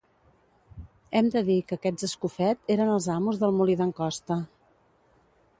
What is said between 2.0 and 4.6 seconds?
Escofet, eren els amos del molí d'en Costa.